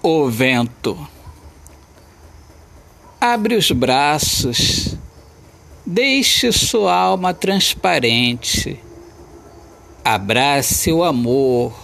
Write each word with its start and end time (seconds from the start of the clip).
O 0.00 0.28
vento. 0.30 0.96
Abre 3.20 3.56
os 3.56 3.72
braços, 3.72 4.96
deixe 5.84 6.52
sua 6.52 6.94
alma 6.94 7.34
transparente, 7.34 8.80
abrace 10.04 10.92
o 10.92 11.02
amor. 11.02 11.76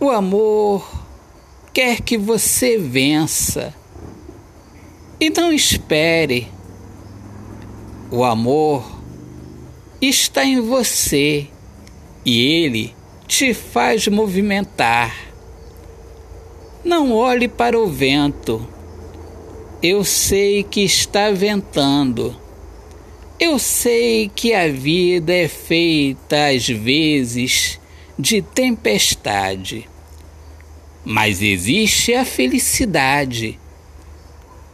O 0.00 0.10
amor 0.10 0.84
quer 1.72 2.00
que 2.00 2.18
você 2.18 2.76
vença 2.76 3.72
e 5.20 5.30
não 5.30 5.52
espere. 5.52 6.48
O 8.10 8.24
amor 8.24 8.84
está 10.00 10.44
em 10.44 10.60
você 10.60 11.46
e 12.24 12.40
ele 12.40 12.92
te 13.28 13.54
faz 13.54 14.08
movimentar 14.08 15.31
não 16.84 17.12
olhe 17.12 17.46
para 17.46 17.78
o 17.78 17.86
vento. 17.86 18.66
Eu 19.80 20.04
sei 20.04 20.64
que 20.64 20.82
está 20.82 21.30
ventando. 21.30 22.36
Eu 23.38 23.58
sei 23.58 24.28
que 24.28 24.52
a 24.52 24.68
vida 24.68 25.32
é 25.32 25.48
feita 25.48 26.48
às 26.48 26.66
vezes 26.68 27.80
de 28.18 28.42
tempestade. 28.42 29.88
Mas 31.04 31.40
existe 31.40 32.14
a 32.14 32.24
felicidade. 32.24 33.58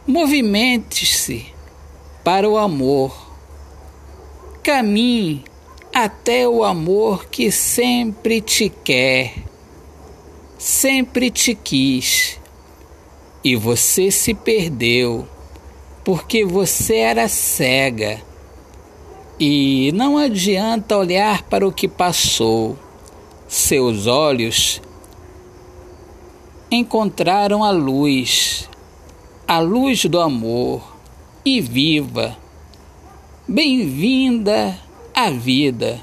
Movimente-se 0.05 1.45
para 2.23 2.49
o 2.49 2.57
amor. 2.57 3.29
Caminhe 4.63 5.43
até 5.93 6.47
o 6.47 6.63
amor 6.63 7.25
que 7.27 7.51
sempre 7.51 8.41
te 8.41 8.69
quer 8.69 9.48
sempre 10.59 11.31
te 11.31 11.55
quis 11.55 12.37
e 13.41 13.55
você 13.55 14.11
se 14.11 14.33
perdeu 14.33 15.25
porque 16.03 16.43
você 16.43 16.97
era 16.97 17.29
cega. 17.29 18.21
E 19.39 19.89
não 19.93 20.17
adianta 20.17 20.97
olhar 20.97 21.43
para 21.43 21.65
o 21.65 21.71
que 21.71 21.87
passou. 21.87 22.77
Seus 23.47 24.05
olhos 24.05 24.81
encontraram 26.69 27.63
a 27.63 27.71
luz, 27.71 28.69
a 29.47 29.59
luz 29.59 30.03
do 30.05 30.19
amor, 30.19 30.97
e 31.45 31.61
viva. 31.61 32.37
Bem-vinda 33.47 34.77
à 35.15 35.29
vida. 35.29 36.01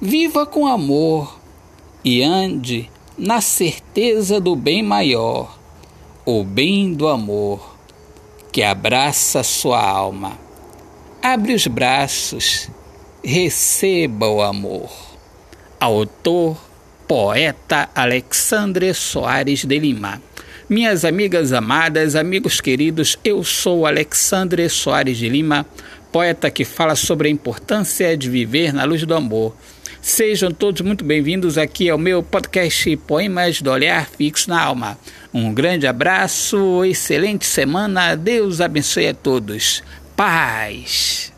Viva 0.00 0.46
com 0.46 0.66
amor 0.66 1.40
e 2.04 2.22
ande 2.22 2.88
na 3.20 3.42
certeza 3.42 4.40
do 4.40 4.56
bem 4.56 4.82
maior, 4.82 5.58
o 6.24 6.42
bem 6.42 6.94
do 6.94 7.06
amor, 7.06 7.76
que 8.50 8.62
abraça 8.62 9.42
sua 9.42 9.78
alma. 9.78 10.38
Abre 11.22 11.52
os 11.52 11.66
braços, 11.66 12.70
receba 13.22 14.26
o 14.26 14.40
amor. 14.40 14.90
Autor, 15.78 16.56
poeta 17.06 17.90
Alexandre 17.94 18.94
Soares 18.94 19.66
de 19.66 19.78
Lima. 19.78 20.22
Minhas 20.66 21.04
amigas 21.04 21.52
amadas, 21.52 22.16
amigos 22.16 22.58
queridos, 22.58 23.18
eu 23.22 23.44
sou 23.44 23.84
Alexandre 23.84 24.66
Soares 24.70 25.18
de 25.18 25.28
Lima, 25.28 25.66
poeta 26.12 26.50
que 26.50 26.64
fala 26.64 26.94
sobre 26.94 27.28
a 27.28 27.30
importância 27.30 28.16
de 28.16 28.28
viver 28.28 28.72
na 28.72 28.84
luz 28.84 29.04
do 29.04 29.14
amor 29.14 29.54
Sejam 30.02 30.50
todos 30.50 30.80
muito 30.80 31.04
bem-vindos 31.04 31.58
aqui 31.58 31.90
ao 31.90 31.98
meu 31.98 32.22
podcast 32.22 32.96
Poemas 32.96 33.60
do 33.60 33.70
Olhar 33.70 34.08
Fixo 34.08 34.48
na 34.48 34.62
Alma. 34.62 34.98
Um 35.32 35.52
grande 35.52 35.86
abraço, 35.86 36.82
excelente 36.86 37.44
semana, 37.44 38.16
Deus 38.16 38.62
abençoe 38.62 39.08
a 39.08 39.14
todos. 39.14 39.82
Paz! 40.16 41.30